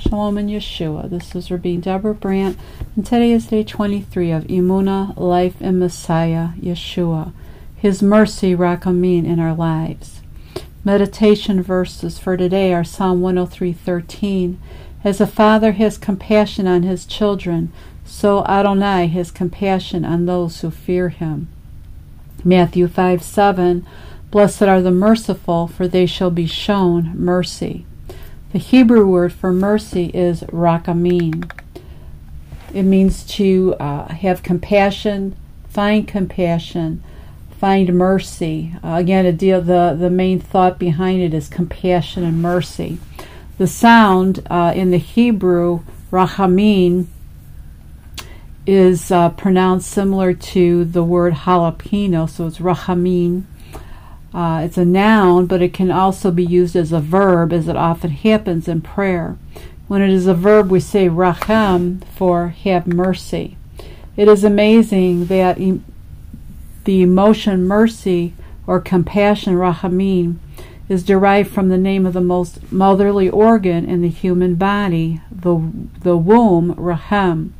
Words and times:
Shalom 0.00 0.38
and 0.38 0.48
Yeshua. 0.48 1.10
This 1.10 1.34
is 1.34 1.50
Rabbi 1.50 1.74
Deborah 1.74 2.14
Brandt, 2.14 2.56
and 2.94 3.04
today 3.04 3.32
is 3.32 3.48
day 3.48 3.64
23 3.64 4.30
of 4.30 4.44
Emunah, 4.44 5.16
Life 5.16 5.60
in 5.60 5.80
Messiah, 5.80 6.50
Yeshua. 6.60 7.32
His 7.74 8.00
mercy, 8.00 8.54
Rachamin, 8.54 9.26
in 9.26 9.40
our 9.40 9.54
lives. 9.54 10.20
Meditation 10.84 11.60
verses 11.60 12.16
for 12.16 12.36
today 12.36 12.72
are 12.72 12.84
Psalm 12.84 13.20
103:13. 13.20 14.58
As 15.02 15.20
a 15.20 15.26
father 15.26 15.72
has 15.72 15.98
compassion 15.98 16.68
on 16.68 16.84
his 16.84 17.04
children, 17.04 17.72
so 18.04 18.44
Adonai 18.44 19.08
has 19.08 19.32
compassion 19.32 20.04
on 20.04 20.26
those 20.26 20.60
who 20.60 20.70
fear 20.70 21.08
him. 21.08 21.48
Matthew 22.44 22.86
5:7. 22.86 23.84
Blessed 24.30 24.62
are 24.62 24.80
the 24.80 24.92
merciful, 24.92 25.66
for 25.66 25.88
they 25.88 26.06
shall 26.06 26.30
be 26.30 26.46
shown 26.46 27.14
mercy. 27.16 27.84
The 28.50 28.58
Hebrew 28.58 29.06
word 29.06 29.34
for 29.34 29.52
mercy 29.52 30.06
is 30.06 30.40
rachamin. 30.44 31.50
It 32.72 32.84
means 32.84 33.24
to 33.34 33.74
uh, 33.78 34.08
have 34.08 34.42
compassion, 34.42 35.36
find 35.68 36.08
compassion, 36.08 37.04
find 37.58 37.92
mercy. 37.92 38.74
Uh, 38.82 38.94
again, 38.94 39.26
a 39.26 39.32
deal, 39.32 39.60
the, 39.60 39.94
the 39.98 40.08
main 40.08 40.40
thought 40.40 40.78
behind 40.78 41.20
it 41.20 41.34
is 41.34 41.48
compassion 41.48 42.24
and 42.24 42.40
mercy. 42.40 42.98
The 43.58 43.66
sound 43.66 44.46
uh, 44.48 44.72
in 44.74 44.92
the 44.92 44.98
Hebrew, 44.98 45.80
rachamin, 46.10 47.06
is 48.66 49.10
uh, 49.10 49.28
pronounced 49.30 49.90
similar 49.90 50.32
to 50.32 50.86
the 50.86 51.04
word 51.04 51.34
jalapeno, 51.34 52.30
so 52.30 52.46
it's 52.46 52.58
rachamin. 52.58 53.42
Uh, 54.34 54.62
it's 54.64 54.76
a 54.76 54.84
noun, 54.84 55.46
but 55.46 55.62
it 55.62 55.72
can 55.72 55.90
also 55.90 56.30
be 56.30 56.44
used 56.44 56.76
as 56.76 56.92
a 56.92 57.00
verb, 57.00 57.52
as 57.52 57.66
it 57.66 57.76
often 57.76 58.10
happens 58.10 58.68
in 58.68 58.80
prayer. 58.80 59.36
When 59.86 60.02
it 60.02 60.10
is 60.10 60.26
a 60.26 60.34
verb, 60.34 60.70
we 60.70 60.80
say 60.80 61.08
rachem 61.08 62.04
for 62.04 62.48
have 62.48 62.86
mercy. 62.86 63.56
It 64.16 64.28
is 64.28 64.44
amazing 64.44 65.26
that 65.26 65.58
e- 65.58 65.80
the 66.84 67.02
emotion 67.02 67.66
mercy 67.66 68.34
or 68.66 68.80
compassion, 68.80 69.54
rachamim, 69.54 70.36
is 70.88 71.02
derived 71.04 71.50
from 71.50 71.68
the 71.68 71.78
name 71.78 72.04
of 72.04 72.12
the 72.12 72.20
most 72.20 72.70
motherly 72.70 73.30
organ 73.30 73.88
in 73.88 74.02
the 74.02 74.08
human 74.08 74.56
body, 74.56 75.20
the, 75.30 75.70
the 76.02 76.16
womb, 76.16 76.74
rahem. 76.74 77.52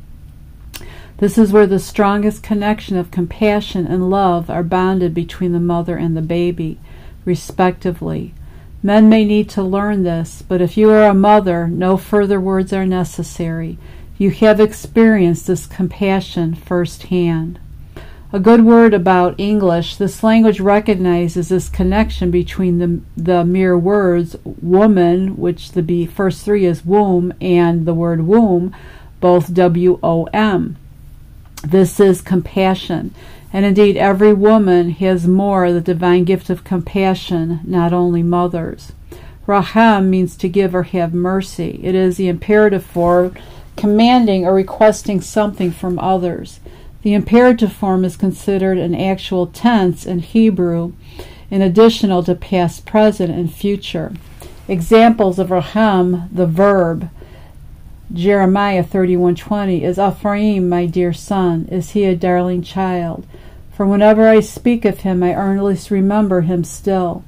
This 1.19 1.37
is 1.37 1.51
where 1.51 1.67
the 1.67 1.79
strongest 1.79 2.43
connection 2.43 2.95
of 2.95 3.11
compassion 3.11 3.85
and 3.85 4.09
love 4.09 4.49
are 4.49 4.63
bounded 4.63 5.13
between 5.13 5.51
the 5.51 5.59
mother 5.59 5.97
and 5.97 6.15
the 6.15 6.21
baby, 6.21 6.79
respectively. 7.25 8.33
Men 8.81 9.09
may 9.09 9.25
need 9.25 9.49
to 9.49 9.61
learn 9.61 10.03
this, 10.03 10.41
but 10.41 10.61
if 10.61 10.77
you 10.77 10.89
are 10.91 11.09
a 11.09 11.13
mother, 11.13 11.67
no 11.67 11.97
further 11.97 12.39
words 12.39 12.71
are 12.71 12.85
necessary. 12.85 13.77
You 14.17 14.31
have 14.31 14.61
experienced 14.61 15.47
this 15.47 15.67
compassion 15.67 16.55
firsthand. 16.55 17.59
A 18.31 18.39
good 18.39 18.63
word 18.63 18.93
about 18.93 19.37
English, 19.37 19.97
this 19.97 20.23
language 20.23 20.61
recognizes 20.61 21.49
this 21.49 21.67
connection 21.67 22.31
between 22.31 22.77
the, 22.77 23.01
the 23.17 23.43
mere 23.43 23.77
words 23.77 24.37
woman, 24.45 25.35
which 25.35 25.73
the 25.73 26.05
first 26.05 26.45
three 26.45 26.63
is 26.65 26.85
womb, 26.85 27.33
and 27.41 27.85
the 27.85 27.93
word 27.93 28.21
womb, 28.21 28.73
both 29.19 29.53
W 29.53 29.99
O 30.01 30.23
M. 30.31 30.77
This 31.63 31.99
is 31.99 32.21
compassion. 32.21 33.13
And 33.51 33.65
indeed, 33.65 33.97
every 33.97 34.33
woman 34.33 34.91
has 34.91 35.27
more 35.27 35.71
the 35.71 35.81
divine 35.81 36.23
gift 36.23 36.49
of 36.49 36.63
compassion, 36.63 37.61
not 37.63 37.93
only 37.93 38.21
mothers. 38.21 38.91
Raham 39.47 40.09
means 40.09 40.37
to 40.37 40.47
give 40.47 40.75
or 40.75 40.83
have 40.83 41.13
mercy. 41.13 41.79
It 41.81 41.95
is 41.95 42.17
the 42.17 42.27
imperative 42.27 42.85
form 42.85 43.33
commanding 43.75 44.45
or 44.45 44.53
requesting 44.53 45.21
something 45.21 45.71
from 45.71 45.97
others. 45.97 46.59
The 47.01 47.13
imperative 47.13 47.73
form 47.73 48.05
is 48.05 48.17
considered 48.17 48.77
an 48.77 48.93
actual 48.93 49.47
tense 49.47 50.05
in 50.05 50.19
Hebrew, 50.19 50.93
in 51.49 51.61
additional 51.61 52.21
to 52.23 52.35
past, 52.35 52.85
present, 52.85 53.31
and 53.31 53.51
future. 53.51 54.13
Examples 54.67 55.39
of 55.39 55.49
raham, 55.49 56.29
the 56.31 56.45
verb, 56.45 57.09
Jeremiah 58.11 58.83
31:20 58.83 59.83
is 59.83 59.99
Ephraim 59.99 60.67
my 60.67 60.87
dear 60.87 61.13
son 61.13 61.67
is 61.71 61.91
he 61.91 62.05
a 62.05 62.15
darling 62.15 62.63
child? 62.63 63.27
For 63.71 63.85
whenever 63.85 64.27
I 64.27 64.39
speak 64.39 64.83
of 64.83 65.01
him 65.01 65.21
I 65.21 65.35
earnestly 65.35 65.99
remember 65.99 66.41
him 66.41 66.63
still. 66.63 67.23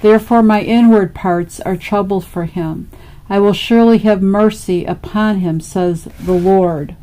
Therefore 0.00 0.42
my 0.42 0.62
inward 0.62 1.14
parts 1.14 1.60
are 1.60 1.76
troubled 1.76 2.24
for 2.24 2.46
him. 2.46 2.88
I 3.28 3.40
will 3.40 3.52
surely 3.52 3.98
have 3.98 4.22
mercy 4.22 4.86
upon 4.86 5.40
him 5.40 5.60
says 5.60 6.08
the 6.18 6.32
Lord. 6.32 6.96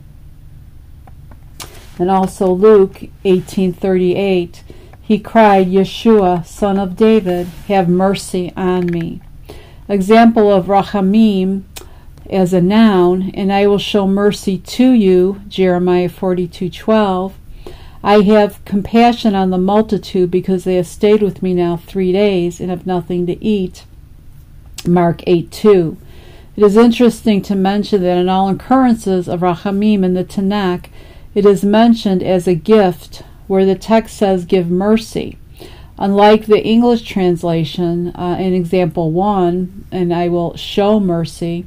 And 2.00 2.10
also 2.10 2.52
Luke 2.52 3.04
18:38 3.26 4.64
he 5.04 5.20
cried 5.20 5.68
Yeshua 5.68 6.44
son 6.48 6.80
of 6.80 6.96
David 6.96 7.46
have 7.68 7.88
mercy 7.88 8.52
on 8.58 8.88
me 8.88 9.22
example 9.90 10.52
of 10.52 10.68
rachamim 10.68 11.64
as 12.30 12.54
a 12.54 12.62
noun, 12.62 13.32
and 13.34 13.52
I 13.52 13.68
will 13.68 13.78
show 13.78 14.08
mercy 14.08 14.58
to 14.58 14.92
you, 14.92 15.42
Jeremiah 15.48 16.10
42:12. 16.10 17.34
I 18.04 18.22
have 18.22 18.64
compassion 18.66 19.36
on 19.36 19.50
the 19.50 19.58
multitude 19.58 20.32
because 20.32 20.64
they 20.64 20.76
have 20.76 20.88
stayed 20.88 21.22
with 21.22 21.44
me 21.44 21.54
now 21.54 21.78
3 21.78 22.12
days 22.12 22.60
and 22.60 22.70
have 22.70 22.88
nothing 22.88 23.26
to 23.26 23.44
eat. 23.44 23.84
Mark 24.88 25.22
8:2. 25.28 25.98
It 26.56 26.64
is 26.64 26.78
interesting 26.78 27.42
to 27.44 27.56
mention 27.56 28.02
that 28.04 28.18
in 28.18 28.30
all 28.30 28.50
occurrences 28.50 29.28
of 29.28 29.42
Rachamim 29.42 30.04
in 30.04 30.14
the 30.14 30.24
Tanakh, 30.24 30.86
it 31.34 31.46
is 31.46 31.64
mentioned 31.64 32.24
as 32.24 32.48
a 32.48 32.56
gift, 32.56 33.24
where 33.48 33.66
the 33.66 33.76
text 33.76 34.18
says, 34.18 34.46
Give 34.46 34.70
mercy. 34.70 35.38
Unlike 35.98 36.46
the 36.46 36.64
English 36.64 37.04
translation, 37.04 38.10
uh, 38.16 38.38
in 38.40 38.54
example 38.54 39.12
1, 39.12 39.86
and 39.92 40.14
I 40.14 40.30
will 40.30 40.56
show 40.56 41.00
mercy, 41.00 41.66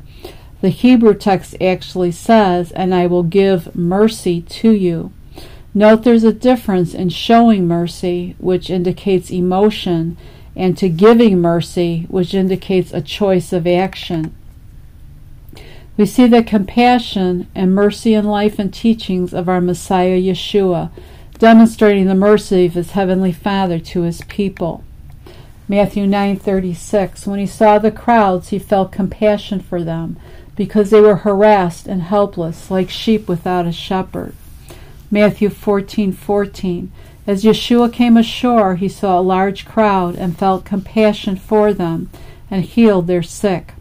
the 0.62 0.70
Hebrew 0.70 1.12
text 1.12 1.56
actually 1.60 2.12
says, 2.12 2.70
and 2.70 2.94
I 2.94 3.08
will 3.08 3.24
give 3.24 3.74
mercy 3.74 4.40
to 4.42 4.70
you. 4.70 5.12
Note 5.74 6.04
there's 6.04 6.22
a 6.22 6.32
difference 6.32 6.94
in 6.94 7.08
showing 7.08 7.66
mercy, 7.66 8.36
which 8.38 8.70
indicates 8.70 9.32
emotion, 9.32 10.16
and 10.54 10.78
to 10.78 10.88
giving 10.88 11.40
mercy, 11.40 12.06
which 12.08 12.32
indicates 12.32 12.92
a 12.92 13.00
choice 13.00 13.52
of 13.52 13.66
action. 13.66 14.34
We 15.96 16.06
see 16.06 16.28
that 16.28 16.46
compassion 16.46 17.48
and 17.56 17.74
mercy 17.74 18.14
in 18.14 18.24
life 18.24 18.60
and 18.60 18.72
teachings 18.72 19.34
of 19.34 19.48
our 19.48 19.60
Messiah 19.60 20.18
Yeshua, 20.18 20.92
demonstrating 21.38 22.06
the 22.06 22.14
mercy 22.14 22.66
of 22.66 22.74
his 22.74 22.92
heavenly 22.92 23.32
Father 23.32 23.80
to 23.80 24.02
his 24.02 24.20
people. 24.22 24.84
Matthew 25.68 26.06
9:36 26.06 27.26
When 27.26 27.38
he 27.38 27.46
saw 27.46 27.78
the 27.78 27.90
crowds 27.90 28.48
he 28.48 28.58
felt 28.58 28.92
compassion 28.92 29.60
for 29.60 29.82
them 29.82 30.16
because 30.56 30.90
they 30.90 31.00
were 31.00 31.16
harassed 31.16 31.86
and 31.86 32.02
helpless 32.02 32.70
like 32.70 32.90
sheep 32.90 33.28
without 33.28 33.66
a 33.66 33.72
shepherd. 33.72 34.34
Matthew 35.10 35.48
14:14 35.48 36.88
As 37.26 37.44
Yeshua 37.44 37.92
came 37.92 38.16
ashore, 38.16 38.74
he 38.74 38.88
saw 38.88 39.18
a 39.18 39.22
large 39.22 39.64
crowd 39.64 40.16
and 40.16 40.36
felt 40.36 40.64
compassion 40.64 41.36
for 41.36 41.72
them 41.72 42.10
and 42.50 42.64
healed 42.64 43.06
their 43.06 43.22
sick. 43.22 43.74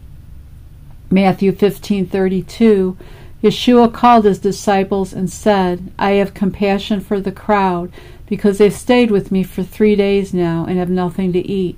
Matthew 1.10 1.52
15:32 1.52 2.96
Yeshua 3.42 3.92
called 3.92 4.24
his 4.24 4.38
disciples 4.38 5.12
and 5.12 5.28
said, 5.28 5.90
I 5.98 6.12
have 6.12 6.32
compassion 6.32 7.00
for 7.00 7.20
the 7.20 7.32
crowd 7.32 7.90
because 8.26 8.58
they've 8.58 8.72
stayed 8.72 9.10
with 9.10 9.32
me 9.32 9.42
for 9.42 9.62
3 9.62 9.96
days 9.96 10.32
now 10.32 10.64
and 10.64 10.78
have 10.78 10.90
nothing 10.90 11.32
to 11.32 11.40
eat. 11.40 11.76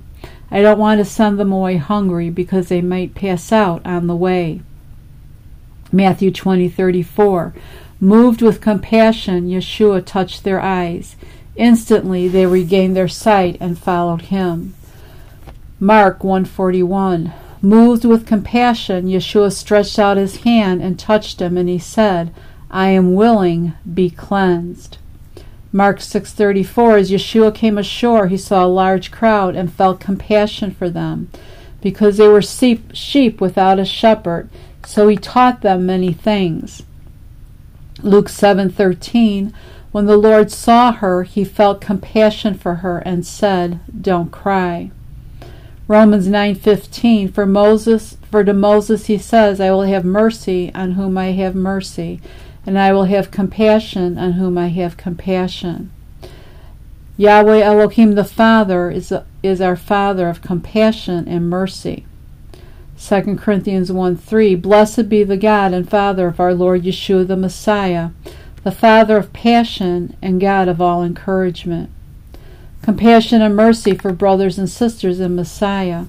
I 0.51 0.61
don't 0.61 0.77
want 0.77 0.99
to 0.99 1.05
send 1.05 1.39
them 1.39 1.51
away 1.51 1.77
hungry 1.77 2.29
because 2.29 2.69
they 2.69 2.81
might 2.81 3.15
pass 3.15 3.51
out 3.51 3.85
on 3.85 4.07
the 4.07 4.15
way. 4.15 4.61
Matthew 5.91 6.31
20:34. 6.31 7.53
Moved 7.99 8.41
with 8.41 8.61
compassion, 8.61 9.49
Yeshua 9.49 10.05
touched 10.05 10.43
their 10.43 10.61
eyes. 10.61 11.15
Instantly 11.55 12.27
they 12.27 12.45
regained 12.45 12.95
their 12.95 13.07
sight 13.07 13.57
and 13.59 13.77
followed 13.77 14.23
him. 14.23 14.75
Mark 15.79 16.23
141. 16.23 17.33
Moved 17.65 18.05
with 18.05 18.27
compassion, 18.27 19.07
Yeshua 19.07 19.51
stretched 19.51 19.97
out 19.97 20.17
his 20.17 20.43
hand 20.43 20.83
and 20.83 20.99
touched 20.99 21.41
him, 21.41 21.57
and 21.57 21.67
he 21.67 21.79
said, 21.79 22.31
I 22.69 22.89
am 22.89 23.15
willing, 23.15 23.73
be 23.91 24.11
cleansed. 24.11 24.99
Mark 25.71 25.97
6:34 25.97 26.99
As 26.99 27.09
Yeshua 27.09 27.55
came 27.55 27.79
ashore, 27.79 28.27
he 28.27 28.37
saw 28.37 28.63
a 28.63 28.67
large 28.67 29.09
crowd 29.09 29.55
and 29.55 29.73
felt 29.73 29.99
compassion 29.99 30.69
for 30.69 30.91
them, 30.91 31.31
because 31.81 32.17
they 32.17 32.27
were 32.27 32.43
sheep 32.43 33.41
without 33.41 33.79
a 33.79 33.83
shepherd. 33.83 34.47
So 34.85 35.07
he 35.07 35.17
taught 35.17 35.61
them 35.61 35.87
many 35.87 36.13
things. 36.13 36.83
Luke 38.03 38.29
7:13 38.29 39.51
When 39.91 40.05
the 40.05 40.17
Lord 40.17 40.51
saw 40.51 40.91
her, 40.91 41.23
he 41.23 41.43
felt 41.43 41.81
compassion 41.81 42.53
for 42.53 42.75
her 42.75 42.99
and 42.99 43.25
said, 43.25 43.79
"Don't 43.99 44.29
cry." 44.29 44.91
Romans 45.87 46.27
9:15 46.27 47.31
For 47.31 47.45
Moses 47.45 48.17
for 48.31 48.43
to 48.43 48.53
Moses 48.53 49.05
he 49.05 49.19
says 49.19 49.61
I 49.61 49.69
will 49.69 49.83
have 49.83 50.03
mercy 50.03 50.71
on 50.73 50.93
whom 50.93 51.15
I 51.15 51.33
have 51.33 51.53
mercy 51.53 52.19
and 52.65 52.79
I 52.79 52.91
will 52.91 53.03
have 53.03 53.29
compassion 53.29 54.17
on 54.17 54.33
whom 54.33 54.57
I 54.57 54.69
have 54.69 54.97
compassion. 54.97 55.91
Yahweh 57.17 57.61
Elohim 57.61 58.15
the 58.15 58.23
Father 58.23 58.89
is 58.89 59.13
is 59.43 59.61
our 59.61 59.75
Father 59.75 60.27
of 60.27 60.41
compassion 60.41 61.27
and 61.27 61.51
mercy. 61.51 62.03
2 62.97 63.35
Corinthians 63.35 63.91
1 63.91 64.15
3 64.15 64.55
Blessed 64.55 65.07
be 65.07 65.23
the 65.23 65.37
God 65.37 65.71
and 65.71 65.87
Father 65.87 66.27
of 66.29 66.39
our 66.39 66.55
Lord 66.55 66.81
Yeshua 66.81 67.27
the 67.27 67.37
Messiah, 67.37 68.09
the 68.63 68.71
Father 68.71 69.17
of 69.17 69.33
passion 69.33 70.17
and 70.19 70.41
God 70.41 70.67
of 70.67 70.81
all 70.81 71.03
encouragement 71.03 71.91
compassion 72.85 73.41
and 73.41 73.55
mercy 73.55 73.95
for 73.95 74.13
brothers 74.13 74.59
and 74.59 74.69
sisters 74.69 75.19
in 75.19 75.35
Messiah. 75.35 76.05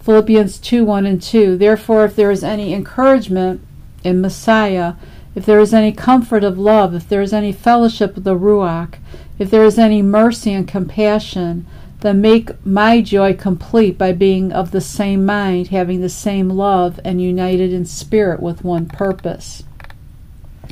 Philippians 0.00 0.58
2 0.58 0.84
1 0.84 1.06
and 1.06 1.22
2. 1.22 1.56
Therefore, 1.56 2.04
if 2.04 2.16
there 2.16 2.32
is 2.32 2.42
any 2.42 2.74
encouragement 2.74 3.60
in 4.02 4.20
Messiah, 4.20 4.94
if 5.36 5.46
there 5.46 5.60
is 5.60 5.72
any 5.72 5.92
comfort 5.92 6.42
of 6.42 6.58
love, 6.58 6.96
if 6.96 7.08
there 7.08 7.22
is 7.22 7.32
any 7.32 7.52
fellowship 7.52 8.16
of 8.16 8.24
the 8.24 8.36
Ruach, 8.36 8.96
if 9.38 9.50
there 9.50 9.62
is 9.62 9.78
any 9.78 10.02
mercy 10.02 10.52
and 10.52 10.66
compassion, 10.66 11.64
then 12.00 12.20
make 12.20 12.50
my 12.66 13.00
joy 13.00 13.32
complete 13.32 13.96
by 13.96 14.10
being 14.10 14.52
of 14.52 14.72
the 14.72 14.80
same 14.80 15.24
mind, 15.24 15.68
having 15.68 16.00
the 16.00 16.08
same 16.08 16.50
love, 16.50 16.98
and 17.04 17.22
united 17.22 17.72
in 17.72 17.86
spirit 17.86 18.40
with 18.40 18.64
one 18.64 18.86
purpose. 18.86 19.62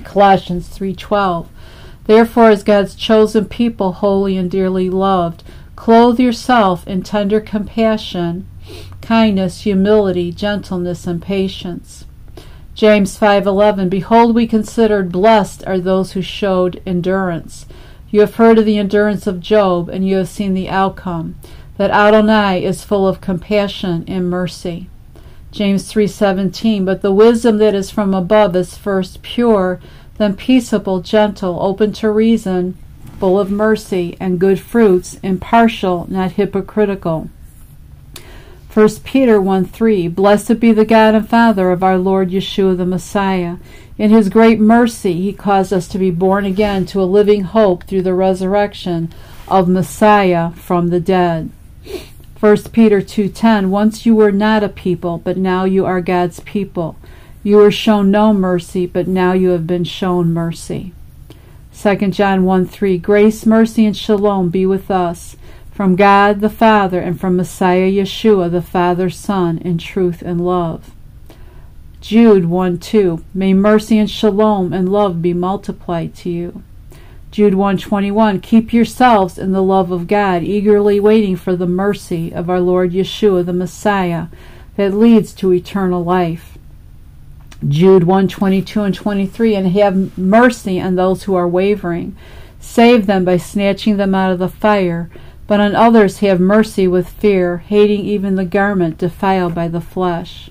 Colossians 0.03 0.69
3:12 0.69 1.47
Therefore, 2.07 2.51
as 2.51 2.63
God's 2.63 2.95
chosen 2.95 3.47
people, 3.47 3.93
holy 3.93 4.37
and 4.37 4.51
dearly 4.51 4.91
loved, 4.91 5.43
clothe 5.77 6.21
yourself 6.21 6.87
in 6.87 7.03
tender 7.03 7.41
compassion, 7.41 8.47
kindness, 9.01 9.63
humility, 9.63 10.31
gentleness, 10.31 11.07
and 11.07 11.21
patience. 11.23 12.05
James 12.75 13.17
5:11 13.17 13.89
Behold 13.89 14.35
we 14.35 14.47
considered 14.47 15.13
blessed 15.13 15.63
are 15.67 15.79
those 15.79 16.13
who 16.13 16.23
showed 16.23 16.83
endurance. 16.85 17.67
You 18.11 18.21
have 18.21 18.35
heard 18.35 18.59
of 18.59 18.65
the 18.65 18.79
endurance 18.79 19.27
of 19.27 19.41
Job 19.41 19.89
and 19.89 20.07
you 20.07 20.17
have 20.17 20.29
seen 20.29 20.55
the 20.55 20.69
outcome 20.69 21.37
that 21.77 21.91
Adonai 21.91 22.65
is 22.65 22.85
full 22.85 23.07
of 23.07 23.21
compassion 23.21 24.05
and 24.07 24.29
mercy. 24.29 24.89
James 25.53 25.85
3:17 25.93 26.85
But 26.85 27.01
the 27.01 27.13
wisdom 27.13 27.59
that 27.59 27.75
is 27.77 27.91
from 27.91 28.13
above 28.13 28.57
is 28.57 28.77
first 28.77 29.23
pure, 29.23 29.79
then 30.19 30.37
peaceable, 30.37 31.01
gentle, 31.01 31.59
open 31.61 31.93
to 31.95 32.11
reason, 32.11 32.77
full 33.19 33.39
of 33.39 33.51
mercy 33.51 34.17
and 34.21 34.39
good 34.39 34.61
fruits, 34.61 35.19
impartial, 35.23 36.07
not 36.11 36.33
hypocritical. 36.33 37.29
1 38.73 38.89
Peter 39.05 39.41
1 39.41 39.65
3 39.67 40.09
Blessed 40.09 40.59
be 40.59 40.73
the 40.73 40.85
God 40.85 41.15
and 41.15 41.29
Father 41.29 41.71
of 41.71 41.85
our 41.85 41.97
Lord 41.97 42.31
Yeshua 42.31 42.77
the 42.77 42.85
Messiah. 42.85 43.57
In 43.97 44.11
his 44.11 44.29
great 44.29 44.59
mercy, 44.59 45.23
he 45.23 45.33
caused 45.33 45.73
us 45.73 45.87
to 45.89 45.99
be 45.99 46.11
born 46.11 46.45
again 46.45 46.85
to 46.87 47.01
a 47.01 47.05
living 47.05 47.43
hope 47.43 47.85
through 47.85 48.03
the 48.03 48.15
resurrection 48.15 49.13
of 49.47 49.69
Messiah 49.69 50.51
from 50.51 50.89
the 50.89 50.99
dead. 50.99 51.51
1 52.41 52.73
Peter 52.73 53.01
2:10 53.01 53.71
Once 53.71 54.05
you 54.05 54.17
were 54.17 54.33
not 54.33 54.65
a 54.65 54.69
people, 54.69 55.21
but 55.23 55.37
now 55.37 55.65
you 55.65 55.87
are 55.87 56.01
God's 56.01 56.41
people. 56.41 56.97
You 57.45 57.59
were 57.59 57.71
shown 57.71 58.11
no 58.11 58.33
mercy, 58.33 58.87
but 58.87 59.07
now 59.07 59.35
you 59.35 59.51
have 59.51 59.67
been 59.67 59.85
shown 59.85 60.33
mercy. 60.33 60.95
2 61.79 61.97
John 62.09 62.45
1 62.45 62.67
3 62.67 62.97
Grace, 62.97 63.45
mercy, 63.45 63.85
and 63.85 63.95
shalom 63.95 64.49
be 64.49 64.65
with 64.65 64.91
us 64.91 65.37
from 65.71 65.95
God 65.95 66.41
the 66.41 66.49
Father 66.49 67.01
and 67.01 67.21
from 67.21 67.37
Messiah 67.37 67.91
Yeshua, 67.91 68.51
the 68.51 68.63
Father's 68.63 69.19
Son, 69.19 69.59
in 69.59 69.77
truth 69.77 70.23
and 70.23 70.41
love. 70.41 70.93
Jude 72.01 72.47
1 72.47 72.79
2 72.79 73.23
May 73.35 73.53
mercy 73.53 73.99
and 73.99 74.11
shalom 74.11 74.73
and 74.73 74.89
love 74.89 75.21
be 75.21 75.35
multiplied 75.35 76.15
to 76.15 76.31
you. 76.31 76.63
Jude 77.31 77.57
121 77.57 78.41
Keep 78.41 78.73
yourselves 78.73 79.37
in 79.37 79.53
the 79.53 79.63
love 79.63 79.91
of 79.91 80.07
God, 80.07 80.43
eagerly 80.43 80.99
waiting 80.99 81.37
for 81.37 81.55
the 81.55 81.67
mercy 81.67 82.33
of 82.33 82.49
our 82.49 82.61
Lord 82.61 82.93
Yeshua 82.93 83.45
the 83.45 83.53
Messiah 83.53 84.29
that 84.77 84.95
leads 84.95 85.35
to 85.35 85.53
eternal 85.53 86.03
life. 86.03 86.57
Jude 87.69 88.05
1 88.05 88.29
22 88.29 88.83
and 88.83 88.95
23, 88.95 89.55
and 89.55 89.69
have 89.69 90.19
mercy 90.19 90.81
on 90.81 90.95
those 90.97 91.23
who 91.23 91.35
are 91.35 91.49
wavering. 91.49 92.17
Save 92.61 93.07
them 93.07 93.25
by 93.25 93.37
snatching 93.37 93.97
them 93.97 94.15
out 94.15 94.33
of 94.33 94.39
the 94.39 94.49
fire, 94.49 95.11
but 95.47 95.61
on 95.61 95.75
others 95.75 96.19
have 96.19 96.41
mercy 96.41 96.89
with 96.89 97.09
fear, 97.09 97.59
hating 97.59 98.05
even 98.05 98.35
the 98.35 98.45
garment 98.45 98.99
defiled 98.99 99.55
by 99.55 99.69
the 99.69 99.81
flesh. 99.81 100.51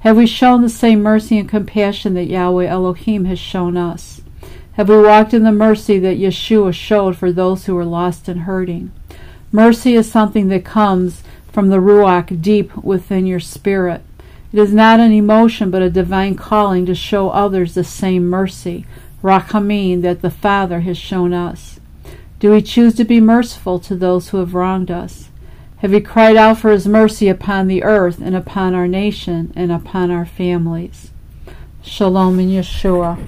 Have 0.00 0.16
we 0.16 0.26
shown 0.26 0.62
the 0.62 0.68
same 0.68 1.02
mercy 1.02 1.38
and 1.38 1.48
compassion 1.48 2.14
that 2.14 2.26
Yahweh 2.26 2.66
Elohim 2.66 3.24
has 3.24 3.38
shown 3.38 3.76
us? 3.76 4.20
Have 4.72 4.88
we 4.88 5.00
walked 5.00 5.32
in 5.32 5.42
the 5.42 5.52
mercy 5.52 5.98
that 5.98 6.18
Yeshua 6.18 6.74
showed 6.74 7.16
for 7.16 7.32
those 7.32 7.64
who 7.64 7.74
were 7.74 7.84
lost 7.84 8.28
and 8.28 8.42
hurting? 8.42 8.92
Mercy 9.50 9.94
is 9.94 10.10
something 10.10 10.48
that 10.48 10.64
comes 10.64 11.22
from 11.50 11.70
the 11.70 11.78
Ruach 11.78 12.42
deep 12.42 12.76
within 12.76 13.26
your 13.26 13.40
spirit. 13.40 14.02
It 14.56 14.60
is 14.60 14.72
not 14.72 15.00
an 15.00 15.12
emotion, 15.12 15.70
but 15.70 15.82
a 15.82 15.90
divine 15.90 16.34
calling 16.34 16.86
to 16.86 16.94
show 16.94 17.28
others 17.28 17.74
the 17.74 17.84
same 17.84 18.26
mercy, 18.26 18.86
rachamim, 19.22 20.00
that 20.00 20.22
the 20.22 20.30
Father 20.30 20.80
has 20.80 20.96
shown 20.96 21.34
us. 21.34 21.78
Do 22.38 22.52
we 22.52 22.62
choose 22.62 22.94
to 22.94 23.04
be 23.04 23.20
merciful 23.20 23.78
to 23.80 23.94
those 23.94 24.30
who 24.30 24.38
have 24.38 24.54
wronged 24.54 24.90
us? 24.90 25.28
Have 25.80 25.90
we 25.90 26.00
cried 26.00 26.36
out 26.36 26.56
for 26.56 26.70
His 26.70 26.88
mercy 26.88 27.28
upon 27.28 27.66
the 27.66 27.82
earth 27.82 28.18
and 28.18 28.34
upon 28.34 28.74
our 28.74 28.88
nation 28.88 29.52
and 29.54 29.70
upon 29.70 30.10
our 30.10 30.24
families? 30.24 31.10
Shalom 31.82 32.40
in 32.40 32.48
Yeshua. 32.48 33.22